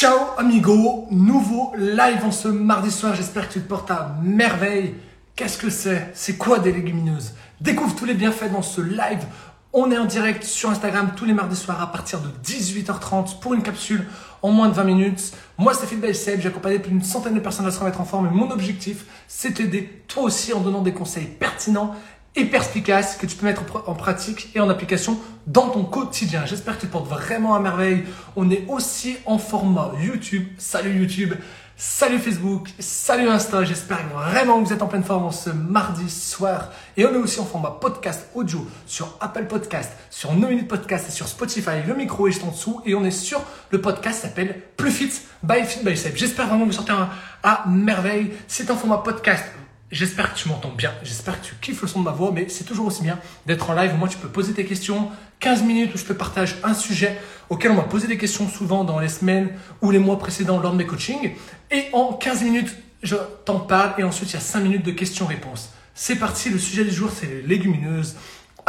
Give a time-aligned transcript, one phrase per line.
[0.00, 4.94] Ciao amigo, nouveau live en ce mardi soir, j'espère que tu te portes à merveille.
[5.34, 6.12] Qu'est-ce que c'est?
[6.14, 7.32] C'est quoi des légumineuses?
[7.60, 9.26] Découvre tous les bienfaits dans ce live.
[9.72, 13.54] On est en direct sur Instagram tous les mardis soirs à partir de 18h30 pour
[13.54, 14.06] une capsule
[14.42, 15.32] en moins de 20 minutes.
[15.58, 18.04] Moi c'est Phil Seb, j'ai accompagné plus d'une centaine de personnes à se remettre en
[18.04, 21.96] forme et mon objectif c'est t'aider toi aussi en donnant des conseils pertinents
[22.36, 26.44] et perspicace que tu peux mettre en pratique et en application dans ton quotidien.
[26.46, 28.04] J'espère que tu te portes vraiment à merveille.
[28.36, 30.46] On est aussi en format YouTube.
[30.58, 31.34] Salut YouTube,
[31.76, 33.64] salut Facebook, salut Insta.
[33.64, 36.70] J'espère vraiment que vous êtes en pleine forme ce mardi soir.
[36.96, 41.06] Et on est aussi en format podcast audio sur Apple Podcast, sur No Minute Podcast
[41.08, 41.82] et sur Spotify.
[41.86, 45.12] Le micro est juste en dessous et on est sur le podcast s'appelle Plus Fit
[45.42, 45.96] by Fit by.
[46.14, 46.92] J'espère vraiment que vous sortez
[47.42, 48.32] à merveille.
[48.46, 49.44] C'est un format podcast
[49.90, 52.46] J'espère que tu m'entends bien, j'espère que tu kiffes le son de ma voix, mais
[52.50, 53.94] c'est toujours aussi bien d'être en live.
[53.98, 57.16] Moi, tu peux poser tes questions, 15 minutes où je te partage un sujet
[57.48, 59.48] auquel on m'a posé des questions souvent dans les semaines
[59.80, 61.32] ou les mois précédents lors de mes coachings.
[61.70, 63.16] Et en 15 minutes, je
[63.46, 65.70] t'en parle et ensuite il y a 5 minutes de questions-réponses.
[65.94, 68.16] C'est parti, le sujet du jour, c'est les légumineuses.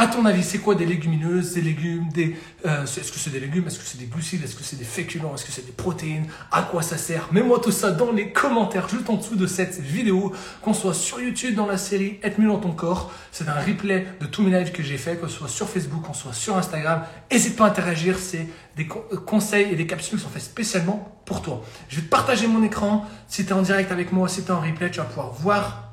[0.02, 3.42] À ton avis, c'est quoi des légumineuses, des légumes, des euh, est-ce que c'est des
[3.42, 5.73] légumes, est-ce que c'est des glucides, est-ce que c'est des féculents, est-ce que c'est des
[5.73, 7.28] protéines, à quoi ça sert?
[7.33, 11.19] Mets-moi tout ça dans les commentaires juste en dessous de cette vidéo, qu'on soit sur
[11.19, 13.11] YouTube dans la série Être mieux dans ton corps.
[13.33, 16.13] C'est un replay de tous mes lives que j'ai fait, qu'on soit sur Facebook, qu'on
[16.13, 17.03] soit sur Instagram.
[17.30, 18.47] N'hésite pas à interagir, c'est
[18.78, 21.61] des euh, conseils et des capsules qui sont faits spécialement pour toi.
[21.89, 23.06] Je vais te partager mon écran.
[23.28, 25.34] Si tu es en direct avec moi, si tu es en replay, tu vas pouvoir
[25.34, 25.89] voir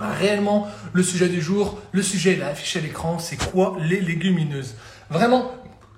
[0.00, 1.78] réellement le sujet du jour.
[1.92, 4.74] Le sujet est affiché à l'écran, c'est quoi les légumineuses?
[5.10, 5.50] Vraiment,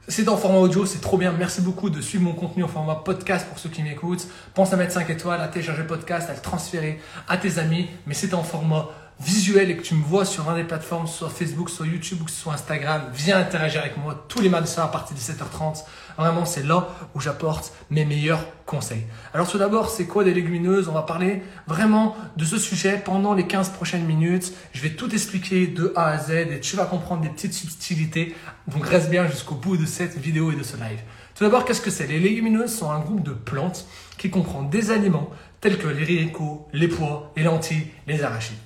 [0.08, 1.33] c'est en format audio, c'est trop bien.
[1.33, 4.27] Merci beaucoup de suivre mon contenu en format podcast pour ceux qui m'écoutent.
[4.55, 7.88] Pense à mettre 5 étoiles, à télécharger le podcast, à le transférer à tes amis.
[8.06, 8.88] Mais c'est en format
[9.19, 12.28] visuel et que tu me vois sur un des plateformes, soit Facebook, soit YouTube ou
[12.28, 15.84] soit Instagram, viens interagir avec moi tous les mardis soirs à partir de 17h30.
[16.19, 19.05] Vraiment, c'est là où j'apporte mes meilleurs conseils.
[19.34, 20.89] Alors tout d'abord, c'est quoi des légumineuses?
[20.89, 24.53] On va parler vraiment de ce sujet pendant les 15 prochaines minutes.
[24.72, 28.34] Je vais tout expliquer de A à Z et tu vas comprendre des petites subtilités.
[28.69, 31.00] Donc reste bien jusqu'au bout de cette vidéo et de ce live.
[31.34, 32.06] Tout d'abord, qu'est-ce que c'est?
[32.06, 36.66] Les légumineuses sont un groupe de plantes qui comprend des aliments tels que les haricots,
[36.72, 38.56] les pois, les lentilles, les arachides.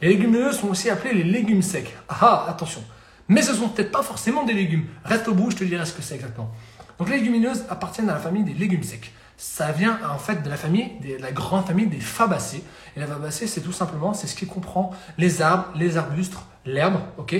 [0.00, 1.94] Les légumineuses sont aussi appelées les légumes secs.
[2.08, 2.82] Ah, attention.
[3.28, 4.86] Mais ce sont peut-être pas forcément des légumes.
[5.04, 6.50] Reste au bout, je te dirai ce que c'est exactement.
[6.98, 9.12] Donc les légumineuses appartiennent à la famille des légumes secs.
[9.36, 12.64] Ça vient en fait de la famille, de la grande famille des fabacées.
[12.96, 17.00] Et la fabacée, c'est tout simplement, c'est ce qui comprend les arbres, les arbustes, l'herbe,
[17.18, 17.34] ok?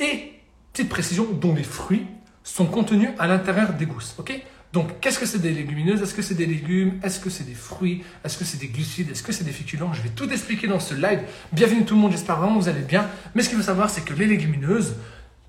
[0.00, 0.32] Et,
[0.72, 2.06] petite précision, dont les fruits
[2.42, 4.42] sont contenus à l'intérieur des gousses, ok?
[4.72, 6.00] Donc, qu'est-ce que c'est des légumineuses?
[6.00, 6.98] Est-ce que c'est des légumes?
[7.02, 8.02] Est-ce que c'est des fruits?
[8.24, 9.10] Est-ce que c'est des glucides?
[9.10, 9.92] Est-ce que c'est des féculents?
[9.92, 11.20] Je vais tout expliquer dans ce live.
[11.52, 13.06] Bienvenue tout le monde, j'espère vraiment que vous allez bien.
[13.34, 14.96] Mais ce qu'il faut savoir, c'est que les légumineuses,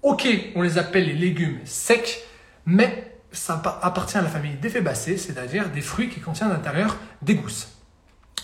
[0.02, 2.22] ok, on les appelle les légumes secs,
[2.66, 6.98] mais ça appartient à la famille des fébacées, c'est-à-dire des fruits qui contiennent à l'intérieur
[7.22, 7.70] des gousses.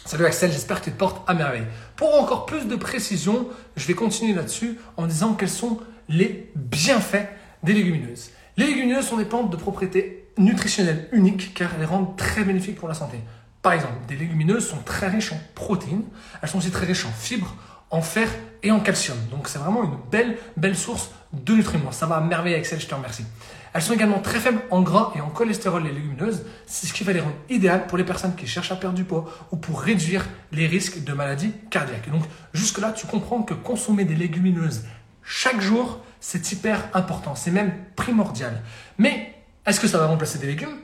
[0.06, 1.68] Salut Axel, j'espère que tu te portes à merveille.
[1.98, 7.28] Pour encore plus de précision, je vais continuer là-dessus en disant quels sont les bienfaits
[7.64, 8.32] des légumineuses.
[8.56, 12.88] Les légumineuses sont des plantes de propriété nutritionnelle unique car elles rendent très bénéfiques pour
[12.88, 13.20] la santé.
[13.62, 16.04] Par exemple, des légumineuses sont très riches en protéines,
[16.42, 17.56] elles sont aussi très riches en fibres,
[17.92, 18.30] en fer
[18.64, 19.18] et en calcium.
[19.32, 21.92] Donc c'est vraiment une belle, belle source de nutriments.
[21.92, 23.26] Ça va à merveille Excel, je te remercie.
[23.74, 26.46] Elles sont également très faibles en gras et en cholestérol, les légumineuses.
[26.66, 29.04] C'est ce qui va les rendre idéales pour les personnes qui cherchent à perdre du
[29.04, 32.10] poids ou pour réduire les risques de maladies cardiaques.
[32.10, 32.24] donc
[32.54, 34.84] jusque-là, tu comprends que consommer des légumineuses
[35.32, 38.64] chaque jour, c'est hyper important, c'est même primordial.
[38.98, 39.36] Mais
[39.70, 40.78] est-ce que ça va remplacer des légumes?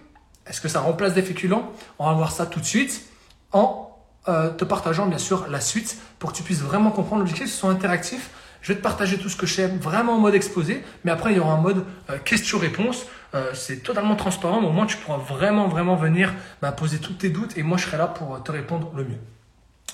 [0.48, 1.72] Est-ce que ça remplace des féculents?
[1.98, 3.06] On va voir ça tout de suite
[3.52, 3.92] en
[4.28, 7.58] euh, te partageant bien sûr la suite pour que tu puisses vraiment comprendre l'objectif, ce
[7.58, 8.30] soit interactif.
[8.62, 11.38] Je vais te partager tout ce que j'aime vraiment en mode exposé, mais après il
[11.38, 13.06] y aura un mode euh, question-réponse.
[13.34, 17.14] Euh, c'est totalement transparent, mais au moins tu pourras vraiment vraiment venir bah, poser tous
[17.14, 19.20] tes doutes et moi je serai là pour te répondre le mieux.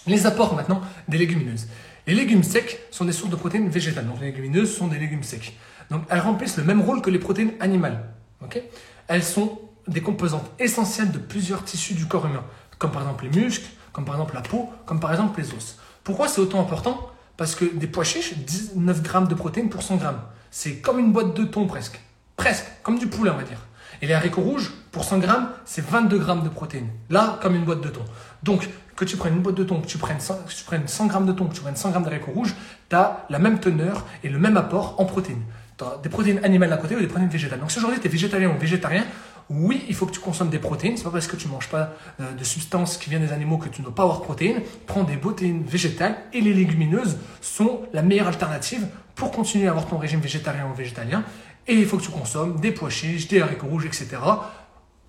[0.08, 1.68] Les apports maintenant des légumineuses.
[2.08, 4.08] Les légumes secs sont des sources de protéines végétales.
[4.08, 5.54] Donc les légumineuses sont des légumes secs.
[5.90, 8.04] Donc elles remplissent le même rôle que les protéines animales.
[9.08, 12.44] Elles sont des composantes essentielles de plusieurs tissus du corps humain,
[12.78, 15.78] comme par exemple les muscles, comme par exemple la peau, comme par exemple les os.
[16.04, 17.10] Pourquoi c'est autant important?
[17.38, 20.22] Parce que des pois chiches, 19 grammes de protéines pour 100 grammes.
[20.50, 22.00] C'est comme une boîte de thon presque.
[22.36, 23.60] Presque, comme du poulet on va dire.
[24.02, 26.90] Et les haricots rouges, pour 100 grammes, c'est 22 grammes de protéines.
[27.10, 28.04] Là, comme une boîte de thon.
[28.44, 30.88] Donc, que tu prennes une boîte de thon, que tu prennes 100, que tu prennes
[30.88, 32.56] 100 grammes de thon, que tu prennes 100 grammes d'haricots rouges,
[32.90, 35.44] tu as la même teneur et le même apport en protéines.
[36.04, 37.60] Des protéines animales à côté ou des protéines végétales.
[37.60, 39.06] Donc, si aujourd'hui tu es végétalien ou végétarien,
[39.50, 40.96] oui, il faut que tu consommes des protéines.
[40.98, 43.58] C'est pas parce que tu ne manges pas euh, de substances qui viennent des animaux
[43.58, 44.62] que tu ne dois pas avoir de protéines.
[44.88, 49.88] Prends des protéines végétales et les légumineuses sont la meilleure alternative pour continuer à avoir
[49.88, 51.24] ton régime végétarien ou végétalien.
[51.68, 54.08] Et il faut que tu consommes des pois chiches, des haricots rouges, etc.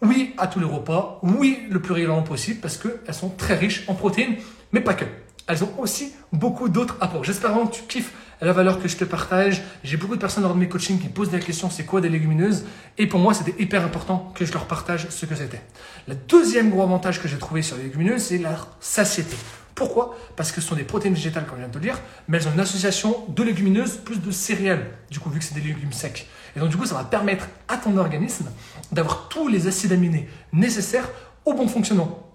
[0.02, 3.84] oui à tous les repas, oui le plus régulièrement possible parce qu'elles sont très riches
[3.88, 4.36] en protéines,
[4.72, 5.04] mais pas que.
[5.46, 7.24] Elles ont aussi beaucoup d'autres apports.
[7.24, 9.62] J'espère vraiment que tu kiffes la valeur que je te partage.
[9.84, 12.08] J'ai beaucoup de personnes lors de mes coachings qui posent la question c'est quoi des
[12.08, 12.64] légumineuses?
[12.98, 15.62] Et pour moi, c'était hyper important que je leur partage ce que c'était.
[16.08, 19.36] Le deuxième gros avantage que j'ai trouvé sur les légumineuses, c'est leur satiété.
[19.74, 20.16] Pourquoi?
[20.36, 21.98] Parce que ce sont des protéines végétales, comme je viens de te le dire,
[22.28, 25.54] mais elles ont une association de légumineuses plus de céréales, du coup, vu que c'est
[25.54, 26.26] des légumes secs.
[26.54, 28.50] Et donc, du coup, ça va permettre à ton organisme
[28.90, 31.08] d'avoir tous les acides aminés nécessaires
[31.46, 32.28] au bon fonctionnement.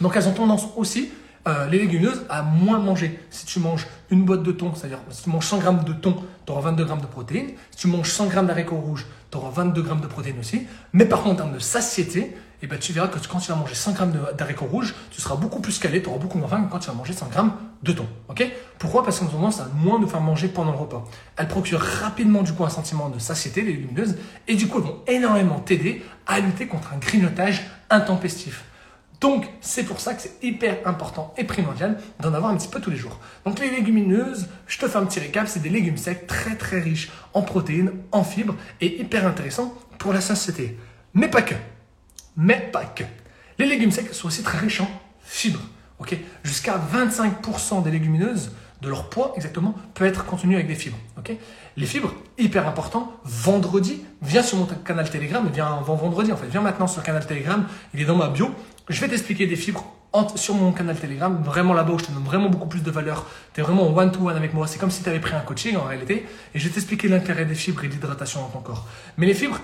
[0.00, 1.10] Donc, elles ont tendance aussi,
[1.46, 3.18] euh, les légumineuses, à moins manger.
[3.30, 6.16] Si tu manges une boîte de thon, c'est-à-dire si tu manges 100 grammes de thon,
[6.46, 7.50] tu auras 22 grammes de protéines.
[7.70, 10.66] Si tu manges 100 grammes d'haricots rouges, tu auras 22 grammes de protéines aussi.
[10.92, 13.58] Mais par contre, en termes de satiété, et ben, tu verras que quand tu vas
[13.58, 16.64] manger 100 grammes d'haricots rouges, tu seras beaucoup plus calé, tu auras beaucoup moins faim
[16.64, 17.52] que quand tu vas manger 100 grammes
[17.82, 18.06] de thon.
[18.28, 18.50] Ok?
[18.78, 19.04] Pourquoi?
[19.04, 21.04] Parce qu'en ce moment, ça a moins de faire manger pendant le repas.
[21.36, 24.16] Elles procurent rapidement du coup un sentiment de satiété, les légumineuses,
[24.48, 28.64] et du coup, elles vont énormément t'aider à lutter contre un grignotage intempestif.
[29.24, 32.78] Donc, c'est pour ça que c'est hyper important et primordial d'en avoir un petit peu
[32.78, 33.18] tous les jours.
[33.46, 36.78] Donc, les légumineuses, je te fais un petit récap, c'est des légumes secs très très
[36.78, 40.76] riches en protéines, en fibres et hyper intéressants pour la satiété.
[41.14, 41.54] Mais pas que
[42.36, 43.04] mais pas que.
[43.58, 44.88] Les légumes secs sont aussi très riches en
[45.22, 45.62] fibres.
[46.42, 48.50] Jusqu'à 25% des légumineuses,
[48.82, 50.98] de leur poids exactement, peut être contenu avec des fibres.
[51.76, 56.60] les fibres, hyper important, vendredi, viens sur mon canal Telegram, viens vendredi en fait, viens
[56.60, 58.50] maintenant sur le canal Telegram, il est dans ma bio.
[58.88, 59.84] Je vais t'expliquer des fibres
[60.36, 63.26] sur mon canal Telegram, vraiment là-bas où je te donne vraiment beaucoup plus de valeur.
[63.52, 64.66] Tu es vraiment one-to-one avec moi.
[64.66, 66.26] C'est comme si tu avais pris un coaching en réalité.
[66.54, 68.86] Et je vais t'expliquer l'intérêt des fibres et l'hydratation dans ton corps.
[69.16, 69.58] Mais les fibres,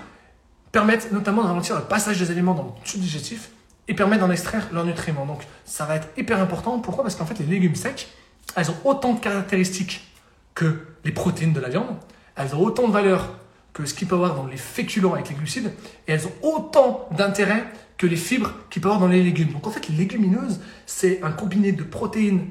[0.71, 3.49] permettent notamment de ralentir le passage des aliments dans le tube digestif
[3.87, 5.25] et permettent d'en extraire leurs nutriments.
[5.25, 6.79] Donc ça va être hyper important.
[6.79, 7.03] Pourquoi?
[7.03, 8.07] Parce qu'en fait, les légumes secs,
[8.55, 10.07] elles ont autant de caractéristiques
[10.55, 11.97] que les protéines de la viande.
[12.35, 13.29] Elles ont autant de valeur
[13.73, 15.71] que ce qu'il peut avoir dans les féculents avec les glucides.
[16.07, 17.65] Et elles ont autant d'intérêt
[18.01, 19.53] que les fibres qu'il peut y avoir dans les légumes.
[19.53, 22.47] Donc en fait, les légumineuses, c'est un combiné de protéines,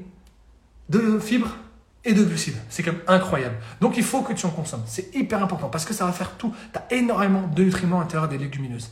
[0.87, 1.57] de fibres
[2.05, 2.55] et de glucides.
[2.69, 3.55] C'est quand même incroyable.
[3.81, 4.83] Donc il faut que tu en consommes.
[4.85, 6.53] C'est hyper important parce que ça va faire tout.
[6.71, 8.91] Tu as énormément de nutriments à l'intérieur des légumineuses.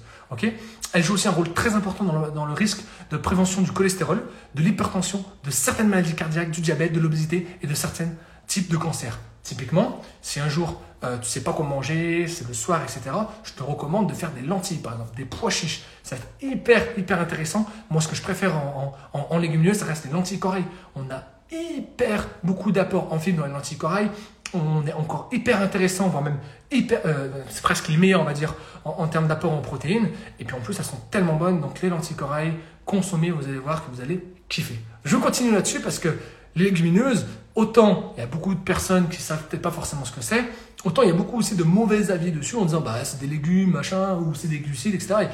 [0.91, 3.71] Elles jouent aussi un rôle très important dans le, dans le risque de prévention du
[3.71, 4.21] cholestérol,
[4.53, 8.09] de l'hypertension, de certaines maladies cardiaques, du diabète, de l'obésité et de certains
[8.47, 9.17] types de cancers.
[9.43, 13.53] Typiquement, si un jour euh, tu sais pas quoi manger, c'est le soir, etc., je
[13.53, 15.83] te recommande de faire des lentilles, par exemple, des pois chiches.
[16.03, 17.65] Ça va hyper, hyper intéressant.
[17.89, 20.63] Moi, ce que je préfère en, en, en légumineuses, ça reste les lentilles corail.
[20.95, 24.09] On a hyper beaucoup d'apports en fibres dans les lentilles corail.
[24.53, 26.39] On est encore hyper intéressant, voire même
[26.71, 30.09] hyper, euh, c'est presque les meilleurs, on va dire, en, termes d'apport en protéines.
[30.39, 31.61] Et puis en plus, elles sont tellement bonnes.
[31.61, 32.53] Donc les lentilles corail,
[32.85, 34.79] consommez, vous allez voir que vous allez kiffer.
[35.05, 36.09] Je continue là-dessus parce que
[36.59, 37.25] les légumineuses,
[37.55, 40.43] autant il y a beaucoup de personnes qui savent peut-être pas forcément ce que c'est,
[40.83, 43.27] autant il y a beaucoup aussi de mauvais avis dessus en disant bah c'est des
[43.27, 45.29] légumes, machin, ou c'est des glucides, etc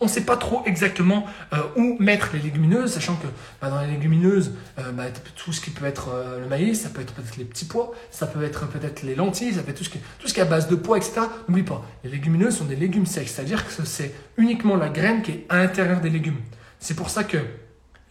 [0.00, 3.26] on ne sait pas trop exactement euh, où mettre les légumineuses, sachant que
[3.60, 6.88] bah, dans les légumineuses, euh, bah, tout ce qui peut être euh, le maïs, ça
[6.88, 9.78] peut être peut-être les petits pois, ça peut être peut-être les lentilles, ça peut être
[9.78, 11.22] tout ce qui, tout ce qui est à base de pois, etc.
[11.48, 15.32] N'oublie pas, les légumineuses sont des légumes secs, c'est-à-dire que c'est uniquement la graine qui
[15.32, 16.38] est à l'intérieur des légumes.
[16.78, 17.38] C'est pour ça que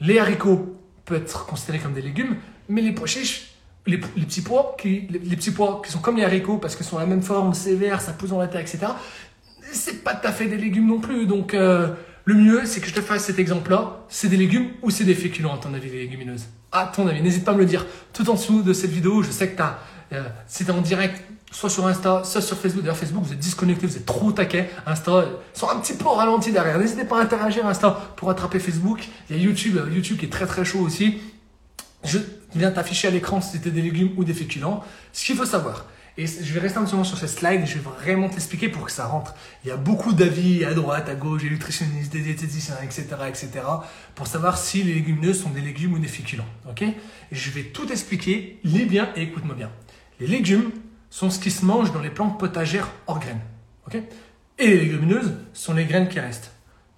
[0.01, 0.76] les haricots
[1.07, 2.35] peuvent être considérés comme des légumes,
[2.69, 3.53] mais les pois chiches,
[3.87, 6.99] les, petits pois qui, les, petits pois qui sont comme les haricots parce qu'ils sont
[6.99, 8.87] la même forme, sévère, ça pousse dans la terre, etc
[9.71, 11.25] c'est pas tout à fait des légumes non plus.
[11.25, 11.89] Donc, euh,
[12.25, 13.99] le mieux, c'est que je te fasse cet exemple-là.
[14.09, 16.47] C'est des légumes ou c'est des féculents, à ton avis, les légumineuses?
[16.71, 19.23] À ton avis, n'hésite pas à me le dire tout en dessous de cette vidéo.
[19.23, 19.79] Je sais que tu as.
[20.13, 22.83] Euh, c'est en direct, soit sur Insta, soit sur Facebook.
[22.83, 24.69] D'ailleurs, Facebook, vous êtes disconnecté, vous êtes trop taquet.
[24.85, 26.77] Insta, sont un petit peu ralenti derrière.
[26.77, 29.07] N'hésitez pas à interagir Insta pour attraper Facebook.
[29.29, 31.19] Il y a YouTube, euh, YouTube qui est très très chaud aussi.
[32.03, 32.19] Je
[32.55, 34.83] viens t'afficher à l'écran si c'était des légumes ou des féculents.
[35.13, 35.85] Ce qu'il faut savoir,
[36.19, 38.85] et je vais rester un petit moment sur cette slide je vais vraiment t'expliquer pour
[38.85, 39.35] que ça rentre.
[39.63, 43.49] Il y a beaucoup d'avis à droite, à gauche, des nutritionnistes, des diététiciens, etc., etc.,
[44.15, 46.47] pour savoir si les légumineuses sont des légumes ou des féculents.
[46.67, 46.83] Ok?
[47.31, 48.59] Je vais tout expliquer.
[48.63, 49.69] Lis bien et écoute-moi bien.
[50.19, 50.71] Les légumes
[51.09, 53.41] sont ce qui se mange dans les plantes potagères hors graines.
[53.85, 53.97] Ok?
[54.59, 56.51] Et les légumineuses sont les graines qui restent.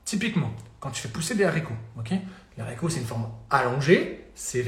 [0.05, 2.11] Typiquement, quand tu fais pousser des haricots, ok?
[2.57, 4.65] Les haricots, c'est une forme allongée, c'est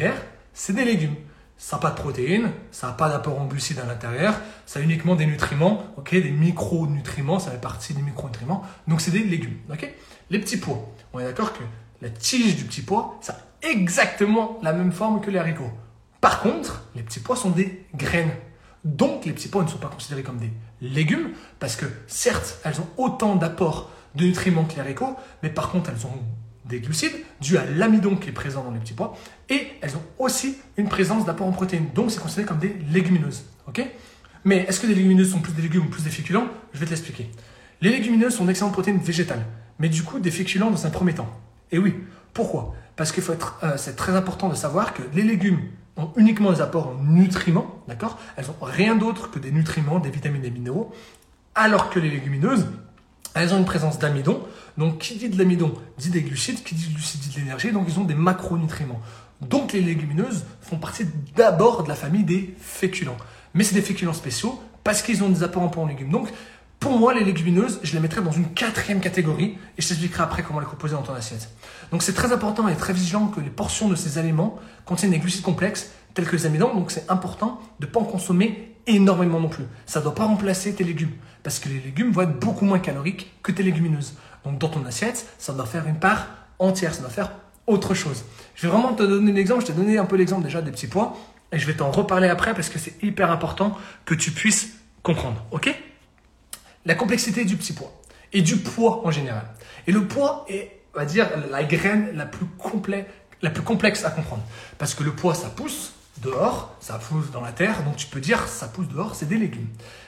[0.54, 1.16] c'est des légumes.
[1.58, 4.82] Ça n'a pas de protéines, ça n'a pas d'apport en glucides à l'intérieur, ça a
[4.82, 8.64] uniquement des nutriments, ok, des micronutriments, ça fait partie des micronutriments.
[8.88, 9.88] Donc c'est des légumes, ok?
[10.30, 11.64] Les petits pois, on est d'accord que
[12.02, 15.72] la tige du petit pois, ça a exactement la même forme que les haricots.
[16.20, 18.32] Par contre, les petits pois sont des graines.
[18.84, 22.80] Donc les petits pois ne sont pas considérés comme des légumes parce que certes, elles
[22.80, 26.20] ont autant d'apports de nutriments que les haricots, mais par contre, elles ont
[26.66, 29.18] des glucides dus à l'amidon qui est présent dans les petits pois
[29.50, 31.90] et elles ont aussi une présence d'apport en protéines.
[31.94, 33.44] Donc c'est considéré comme des légumineuses.
[34.44, 36.48] Mais est-ce que les légumineuses sont plus des légumes ou plus des féculents?
[36.74, 37.30] Je vais te l'expliquer.
[37.82, 39.46] Les légumineuses sont d'excellentes protéines végétales,
[39.80, 41.30] mais du coup des féculents dans un premier temps.
[41.72, 41.96] Et oui,
[42.34, 42.76] pourquoi?
[42.96, 45.62] Parce être, euh, c'est très important de savoir que les légumes
[46.16, 48.18] uniquement des apports en nutriments, d'accord?
[48.38, 50.94] Elles ont rien d'autre que des nutriments, des vitamines et des minéraux,
[51.56, 52.68] alors que les légumineuses,
[53.34, 54.42] elles ont une présence d'amidon.
[54.78, 57.86] Donc, qui dit de l'amidon dit des glucides, qui dit glucides dit de l'énergie, donc
[57.88, 59.02] ils ont des macronutriments.
[59.42, 61.06] Donc, les légumineuses font partie
[61.36, 63.18] d'abord de la famille des féculents.
[63.54, 66.12] Mais c'est des féculents spéciaux parce qu'ils ont des apports en légumes.
[66.12, 66.30] Donc,
[66.82, 70.42] pour moi, les légumineuses, je les mettrais dans une quatrième catégorie et je t'expliquerai après
[70.42, 71.48] comment les composer dans ton assiette.
[71.92, 75.20] Donc c'est très important et très vigilant que les portions de ces aliments contiennent des
[75.20, 76.74] glucides complexes tels que les amidons.
[76.74, 79.66] Donc c'est important de ne pas en consommer énormément non plus.
[79.86, 81.12] Ça ne doit pas remplacer tes légumes
[81.44, 84.16] parce que les légumes vont être beaucoup moins caloriques que tes légumineuses.
[84.44, 87.32] Donc dans ton assiette, ça doit faire une part entière, ça doit faire
[87.68, 88.26] autre chose.
[88.56, 90.88] Je vais vraiment te donner l'exemple, je t'ai donné un peu l'exemple déjà des petits
[90.88, 91.16] pois
[91.52, 95.46] et je vais t'en reparler après parce que c'est hyper important que tu puisses comprendre.
[95.52, 95.72] Ok?
[96.86, 97.92] La complexité du petit pois
[98.34, 99.46] et du poids en général.
[99.88, 102.46] Et le poids est, on va dire, la graine la plus,
[103.42, 104.44] la plus complexe à comprendre.
[104.78, 108.20] Parce que le poids, ça pousse dehors, ça pousse dans la terre, donc tu peux
[108.20, 109.68] dire ça pousse dehors, c'est des légumes.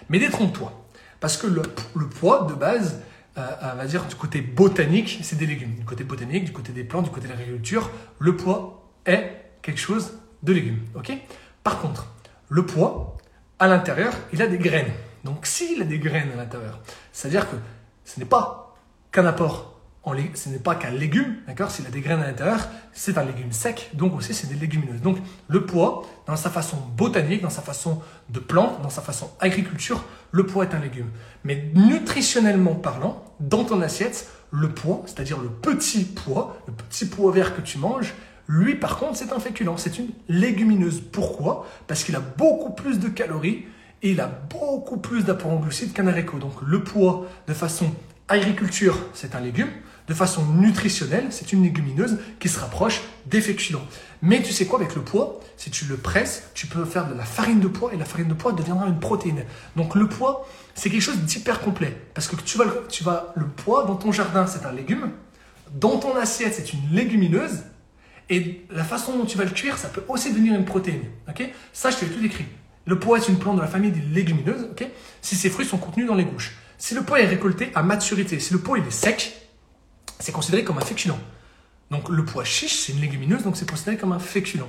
[0.09, 0.79] Mais détrompe-toi.
[1.19, 1.63] Parce que le,
[2.09, 3.01] poids, de base,
[3.37, 5.75] euh, on va dire du côté botanique, c'est des légumes.
[5.75, 7.89] Du côté botanique, du côté des plantes, du côté de l'agriculture,
[8.19, 10.13] le poids est quelque chose
[10.43, 10.79] de légumes.
[10.95, 11.13] ok?
[11.63, 12.07] Par contre,
[12.49, 13.17] le poids,
[13.57, 14.91] à l'intérieur, il a des graines.
[15.23, 16.79] Donc s'il a des graines à l'intérieur,
[17.11, 17.55] c'est-à-dire que
[18.05, 18.75] ce n'est pas
[19.11, 19.73] qu'un apport
[20.35, 21.71] ce n'est pas qu'un légume, d'accord?
[21.71, 25.01] S'il a des graines à l'intérieur, c'est un légume sec, donc aussi c'est des légumineuses.
[25.01, 29.31] Donc le pois, dans sa façon botanique, dans sa façon de plante, dans sa façon
[29.39, 31.09] agriculture, le pois est un légume.
[31.45, 37.31] Mais nutritionnellement parlant, dans ton assiette, le pois, c'est-à-dire le petit pois, le petit pois
[37.31, 38.13] vert que tu manges,
[38.49, 40.99] lui par contre c'est un féculent, c'est une légumineuse.
[40.99, 41.65] Pourquoi?
[41.87, 43.65] Parce qu'il a beaucoup plus de calories
[44.03, 46.37] il a beaucoup plus d'apport en glucides qu'un haricot.
[46.37, 47.91] Donc le pois, de façon
[48.27, 49.69] agriculture, c'est un légume.
[50.07, 53.87] De façon nutritionnelle, c'est une légumineuse qui se rapproche des féculents.
[54.21, 57.13] Mais tu sais quoi, avec le pois, si tu le presses, tu peux faire de
[57.13, 59.45] la farine de pois et la farine de pois deviendra une protéine.
[59.77, 60.45] Donc le pois,
[60.75, 61.95] c'est quelque chose d'hyper complet.
[62.13, 65.11] Parce que tu vas, tu vas, le pois dans ton jardin, c'est un légume.
[65.71, 67.63] Dans ton assiette, c'est une légumineuse.
[68.29, 71.03] Et la façon dont tu vas le cuire, ça peut aussi devenir une protéine.
[71.29, 71.49] ok?
[71.71, 72.45] Ça, je te l'ai tout écrit.
[72.85, 74.67] Le pois est une plante de la famille des légumineuses,
[75.21, 76.55] si ses fruits sont contenus dans les gouches.
[76.77, 79.49] Si le pois est récolté à maturité, si le pois est sec,
[80.19, 81.15] c'est considéré comme un féculent.
[81.91, 84.65] Donc le pois chiche, c'est une légumineuse, donc c'est considéré comme un féculent.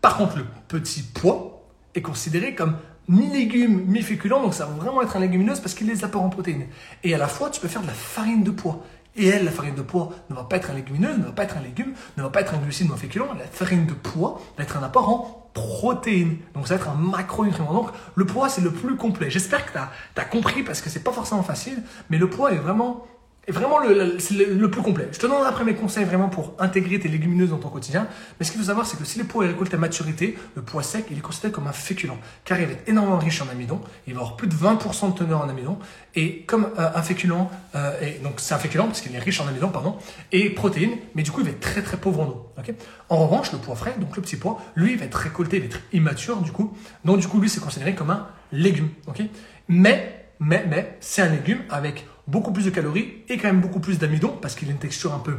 [0.00, 2.76] Par contre, le petit pois est considéré comme
[3.08, 6.66] mi-légume, mi-féculent, donc ça va vraiment être un légumineuse parce qu'il les apports en protéines.
[7.02, 8.84] Et à la fois, tu peux faire de la farine de pois.
[9.16, 11.44] Et elle, la farine de pois, ne va pas être un légumineuse, ne va pas
[11.44, 13.28] être un légume, ne va pas être un glucide ou un féculent.
[13.38, 16.38] La farine de pois va être un apport en protéines.
[16.54, 17.74] Donc ça va être un macronutriment.
[17.74, 19.30] Donc le pois, c'est le plus complet.
[19.30, 22.58] J'espère que tu as, compris parce que c'est pas forcément facile, mais le pois est
[22.58, 23.06] vraiment
[23.48, 24.16] est vraiment le,
[24.54, 25.08] le, plus complet.
[25.10, 28.06] Je te donne après mes conseils vraiment pour intégrer tes légumineuses dans ton quotidien.
[28.38, 30.62] Mais ce qu'il faut savoir, c'est que si le pois est récolté à maturité, le
[30.62, 33.80] pois sec, il est considéré comme un féculent, car il est énormément riche en amidon.
[34.06, 35.78] Il va avoir plus de 20% de teneur en amidon.
[36.14, 39.40] Et comme euh, un féculent, euh, et donc c'est un féculent parce qu'il est riche
[39.40, 39.96] en amidon, pardon,
[40.30, 42.52] et protéines, mais du coup il va être très très pauvre en eau.
[43.08, 45.62] en revanche, le pois frais, donc le petit pois, lui, il va être récolté, il
[45.62, 46.76] va être immature du coup.
[47.04, 48.90] Donc du coup, lui, c'est considéré comme un légume.
[49.66, 53.80] mais, mais, mais, c'est un légume avec beaucoup plus de calories et quand même beaucoup
[53.80, 55.36] plus d'amidon parce qu'il a une texture un peu,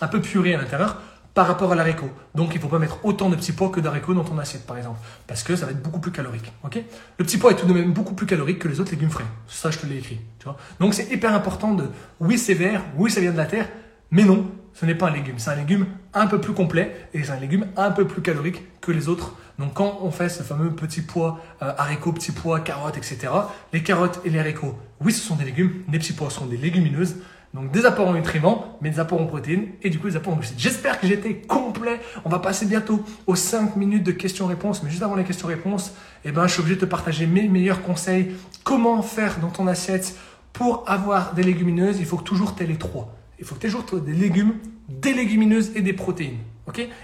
[0.00, 1.00] un peu purée à l'intérieur
[1.34, 2.10] par rapport à l'haricot.
[2.34, 4.66] Donc il ne faut pas mettre autant de petits pois que d'haricots dans ton assiette
[4.66, 6.52] par exemple parce que ça va être beaucoup plus calorique.
[6.64, 6.82] ok?
[7.18, 9.26] Le petit pois est tout de même beaucoup plus calorique que les autres légumes frais.
[9.46, 10.18] Ça je te l'ai écrit.
[10.38, 10.56] Tu vois?
[10.80, 11.88] Donc c'est hyper important de
[12.20, 13.68] oui c'est vert, oui ça vient de la terre,
[14.10, 15.38] mais non, ce n'est pas un légume.
[15.38, 18.62] C'est un légume un peu plus complet et c'est un légume un peu plus calorique
[18.80, 22.60] que les autres donc quand on fait ce fameux petit pois, euh, haricots, petits pois,
[22.60, 23.28] carottes, etc.,
[23.72, 26.56] les carottes et les haricots, oui, ce sont des légumes, les petits pois sont des
[26.56, 27.16] légumineuses,
[27.54, 30.34] donc des apports en nutriments, mais des apports en protéines et du coup des apports
[30.34, 30.58] en glucides.
[30.58, 31.98] J'espère que j'étais complet.
[32.24, 35.92] On va passer bientôt aux 5 minutes de questions-réponses, mais juste avant les questions-réponses,
[36.24, 38.36] eh ben, je suis obligé de te partager mes meilleurs conseils.
[38.62, 40.14] Comment faire dans ton assiette
[40.52, 41.98] pour avoir des légumineuses?
[41.98, 43.17] Il faut toujours tu aies les trois.
[43.38, 44.54] Il faut que tu aies toujours des légumes,
[44.88, 46.38] des légumineuses et des protéines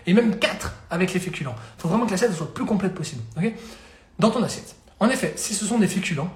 [0.07, 1.55] et même 4 avec les féculents.
[1.79, 3.23] Il faut vraiment que l'assiette soit le plus complète possible.
[4.19, 4.77] Dans ton assiette.
[5.01, 6.33] En effet, si ce sont des féculents,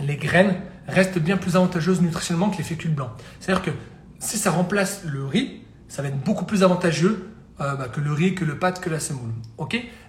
[0.00, 3.10] les graines restent bien plus avantageuses nutritionnellement que les fécules blancs.
[3.38, 3.70] C'est-à-dire que
[4.18, 8.12] si ça remplace le riz, ça va être beaucoup plus avantageux euh, bah, que le
[8.12, 9.30] riz, que le pâte, que la semoule.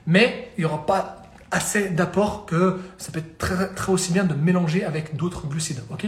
[0.06, 1.21] Mais il n'y aura pas
[1.52, 5.82] assez d'apport que ça peut être très, très aussi bien de mélanger avec d'autres glucides.
[5.92, 6.08] ok?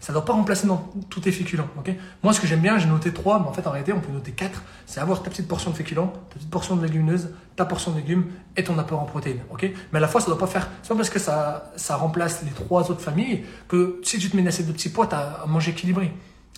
[0.00, 1.68] Ça ne doit pas remplacer dans tous tes féculents.
[1.78, 1.90] ok?
[2.22, 4.12] Moi, ce que j'aime bien, j'ai noté 3, mais en fait, en réalité, on peut
[4.12, 4.62] noter 4.
[4.86, 7.96] C'est avoir ta petite portion de féculents, ta petite portion de légumineuse, ta portion de
[7.96, 8.26] légumes
[8.56, 9.40] et ton apport en protéines.
[9.50, 9.70] ok?
[9.92, 10.68] Mais à la fois, ça ne doit pas faire.
[10.82, 14.36] C'est pas parce que ça, ça remplace les trois autres familles que si tu te
[14.36, 16.12] mets une de petits pois, tu as à manger équilibré.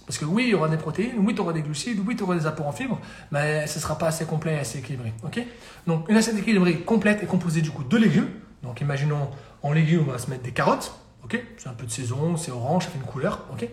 [0.06, 2.22] Parce que oui, il y aura des protéines, oui, tu auras des glucides, oui, tu
[2.22, 3.00] auras des apports en fibres,
[3.32, 5.12] mais ce ne sera pas assez complet et assez équilibré.
[5.24, 5.40] ok?
[5.86, 8.28] Donc, une assiette équilibrée complète est composée du coup de légumes.
[8.62, 9.30] Donc, imaginons
[9.62, 10.94] en légumes, on va se mettre des carottes.
[11.24, 11.42] ok?
[11.56, 13.46] C'est un peu de saison, c'est orange, ça fait une couleur.
[13.52, 13.68] ok?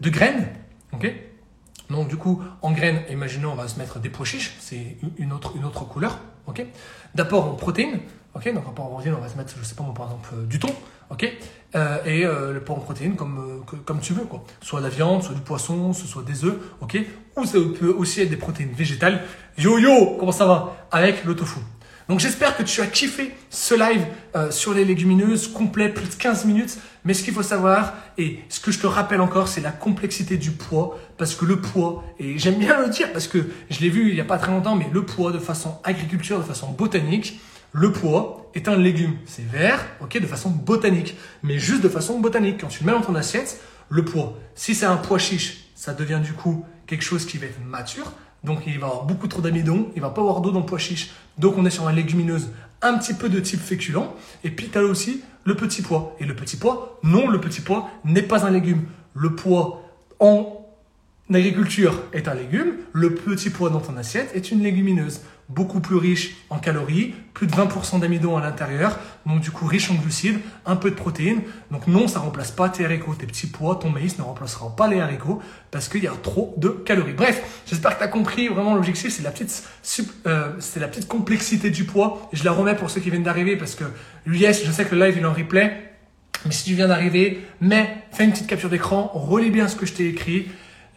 [0.00, 0.48] De graines.
[0.92, 1.12] ok?
[1.90, 5.32] Donc, du coup, en graines, imaginons, on va se mettre des pois chiches, c'est une
[5.32, 6.18] autre, une autre couleur.
[6.46, 6.64] ok?
[7.16, 7.98] D'apport en protéines.
[8.34, 8.54] ok?
[8.54, 10.60] Donc, en protéines, on va se mettre, je sais pas moi, par exemple, euh, du
[10.60, 10.72] thon.
[11.12, 11.30] Ok
[11.74, 14.44] euh, et euh, le port en protéines comme, euh, comme tu veux, quoi.
[14.60, 16.98] Soit la viande, soit du poisson, soit des œufs, ok
[17.36, 19.22] Ou ça peut aussi être des protéines végétales.
[19.56, 21.60] Yo yo, comment ça va Avec le tofu.
[22.08, 24.04] Donc j'espère que tu as kiffé ce live
[24.50, 26.76] sur les légumineuses, complet, plus de 15 minutes.
[27.04, 30.36] Mais ce qu'il faut savoir, et ce que je te rappelle encore, c'est la complexité
[30.36, 30.98] du poids.
[31.16, 33.38] Parce que le poids, et j'aime bien le dire parce que
[33.70, 36.38] je l'ai vu il n'y a pas très longtemps, mais le poids de façon agriculture,
[36.38, 37.40] de façon botanique,
[37.72, 39.16] le pois est un légume.
[39.26, 41.16] C'est vert, ok, de façon botanique.
[41.42, 42.60] Mais juste de façon botanique.
[42.60, 45.94] Quand tu le mets dans ton assiette, le pois, si c'est un pois chiche, ça
[45.94, 48.12] devient du coup quelque chose qui va être mature.
[48.44, 50.78] Donc il va avoir beaucoup trop d'amidon, il va pas avoir d'eau dans le pois
[50.78, 51.10] chiche.
[51.38, 52.50] Donc on est sur un légumineuse
[52.82, 54.10] un petit peu de type féculent.
[54.44, 56.16] Et puis tu as aussi le petit pois.
[56.20, 58.84] Et le petit pois, non, le petit pois n'est pas un légume.
[59.14, 59.82] Le pois
[60.18, 60.61] en
[61.30, 65.96] agriculture est un légume, le petit pois dans ton assiette est une légumineuse beaucoup plus
[65.96, 70.38] riche en calories, plus de 20% d'amidon à l'intérieur, donc du coup riche en glucides,
[70.66, 71.42] un peu de protéines.
[71.70, 74.88] Donc non, ça remplace pas tes haricots, tes petits pois, ton maïs ne remplacera pas
[74.88, 77.12] les haricots parce qu'il y a trop de calories.
[77.12, 79.64] Bref, j'espère que tu as compris vraiment l'objectif, c'est la petite
[80.26, 82.28] euh, c'est la petite complexité du poids.
[82.32, 83.84] Je la remets pour ceux qui viennent d'arriver parce que
[84.26, 85.88] yes, je sais que le live il est en replay.
[86.44, 89.86] Mais si tu viens d'arriver, mais fais une petite capture d'écran, relis bien ce que
[89.86, 90.48] je t'ai écrit.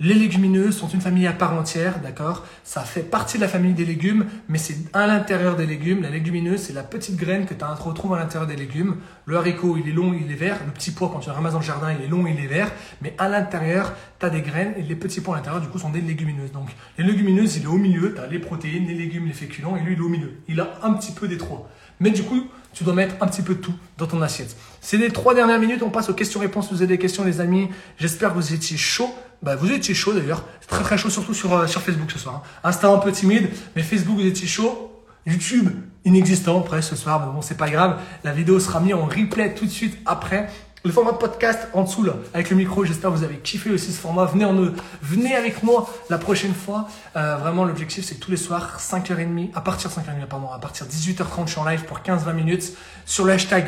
[0.02, 2.46] Les légumineuses sont une famille à part entière, d'accord?
[2.66, 6.02] Ça fait partie de la famille des légumes, mais c'est à l'intérieur des légumes.
[6.02, 8.98] La légumineuse, c'est la petite graine que tu retrouves à l'intérieur des légumes.
[9.26, 10.58] Le haricot, il est long, il est vert.
[10.66, 12.48] Le petit pois, quand tu le ramasses dans le jardin, il est long, il est
[12.48, 12.70] vert.
[13.02, 15.80] Mais à l'intérieur, tu as des graines et les petits pois à l'intérieur, du coup,
[15.80, 16.52] sont des légumineuses.
[16.52, 18.14] Donc, les légumineuses, il est au milieu.
[18.14, 20.34] Tu as les protéines, les légumes, les féculents, et lui, il est au milieu.
[20.50, 21.70] Il a un petit peu des trois.
[22.00, 24.56] Mais du coup, tu dois mettre un petit peu de tout dans ton assiette.
[24.82, 26.72] C'est les trois dernières minutes, on passe aux questions-réponses.
[26.72, 27.70] Vous avez des questions, les amis.
[27.98, 29.10] J'espère que vous étiez chaud.
[29.42, 30.44] Bah, vous étiez chaud d'ailleurs.
[30.68, 32.44] Très très chaud, surtout sur, euh, sur Facebook ce soir.
[32.44, 32.70] Hein.
[32.70, 34.92] Insta un peu timide, mais Facebook, vous étiez chaud.
[35.26, 35.70] YouTube,
[36.04, 38.00] inexistant presque ce soir, mais bon, c'est pas grave.
[38.24, 40.50] La vidéo sera mise en replay tout de suite après.
[40.86, 43.92] Le format podcast en dessous là, avec le micro, j'espère que vous avez kiffé aussi
[43.92, 44.26] ce format.
[44.26, 44.56] Venez, en,
[45.02, 46.88] venez avec moi la prochaine fois.
[47.16, 50.60] Euh, vraiment, l'objectif c'est que tous les soirs, 5h30, à partir de 5h30, pardon, à
[50.60, 52.78] partir de 18h30, je suis en live pour 15-20 minutes.
[53.08, 53.68] Sur le hashtag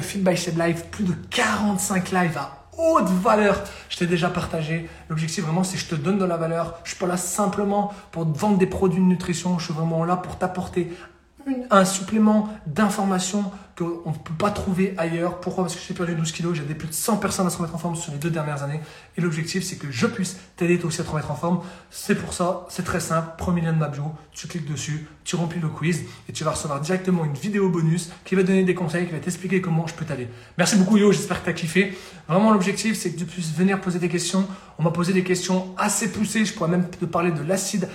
[0.56, 3.64] Live, plus de 45 lives à haute valeur.
[3.90, 4.88] Je t'ai déjà partagé.
[5.10, 6.76] L'objectif vraiment, c'est que je te donne de la valeur.
[6.84, 9.58] Je suis pas là simplement pour vendre des produits de nutrition.
[9.58, 10.94] Je suis vraiment là pour t'apporter
[11.72, 15.40] un supplément d'information qu'on ne peut pas trouver ailleurs.
[15.40, 15.66] Pourquoi?
[15.66, 17.76] Parce que j'ai perdu 12 kilos, j'ai aidé plus de 100 personnes à se remettre
[17.76, 18.80] en forme sur les deux dernières années.
[19.18, 21.60] Et l'objectif, c'est que je puisse t'aider toi aussi à te remettre en forme.
[21.92, 23.30] C'est pour ça, c'est très simple.
[23.38, 26.52] Premier lien de ma bio, tu cliques dessus, tu remplis le quiz et tu vas
[26.52, 29.94] recevoir directement une vidéo bonus qui va donner des conseils, qui va t'expliquer comment je
[29.94, 30.28] peux t'aider.
[30.58, 31.96] Merci beaucoup Yo, j'espère que tu as kiffé.
[32.28, 34.48] Vraiment, l'objectif, c'est que tu puisses venir poser des questions.
[34.80, 36.46] On m'a posé des questions assez poussées.
[36.46, 37.88] Je pourrais même te parler de l'acide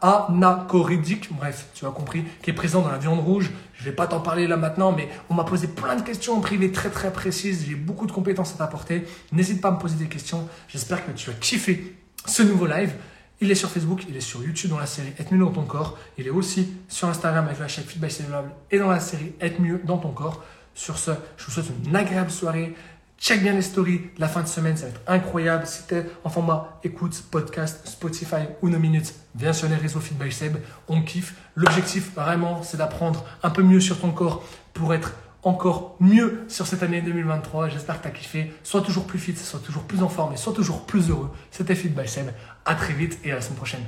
[0.00, 3.50] anacoridique, bref, tu as compris, qui est présent dans la viande rouge.
[3.78, 6.40] Je vais pas t'en parler là maintenant, mais on m'a posé plein de questions en
[6.40, 7.64] privé très très précises.
[7.68, 9.04] J'ai beaucoup de compétences à t'apporter.
[9.32, 10.48] N'hésite pas à me poser des questions.
[10.68, 12.92] J'espère que tu as kiffé ce nouveau live.
[13.40, 15.64] Il est sur Facebook, il est sur YouTube dans la série Être mieux dans ton
[15.64, 15.98] corps.
[16.16, 18.12] Il est aussi sur Instagram avec la chaîne Feedback
[18.70, 20.42] et dans la série Être mieux dans ton corps.
[20.74, 22.74] Sur ce, je vous souhaite une agréable soirée.
[23.24, 25.66] Check bien les stories la fin de semaine, ça va être incroyable.
[25.66, 29.98] Si tu es en format écoute, podcast, Spotify ou No Minutes, viens sur les réseaux
[30.00, 30.58] Feed by Seb,
[30.88, 31.34] on kiffe.
[31.54, 36.66] L'objectif vraiment, c'est d'apprendre un peu mieux sur ton corps pour être encore mieux sur
[36.66, 37.70] cette année 2023.
[37.70, 38.52] J'espère que tu as kiffé.
[38.62, 41.30] Sois toujours plus fit, sois toujours plus en forme et sois toujours plus heureux.
[41.50, 42.26] C'était Feed by Seb.
[42.66, 43.84] À très vite et à la semaine prochaine.